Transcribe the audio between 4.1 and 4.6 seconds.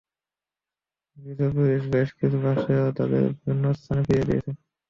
দিয়েছে।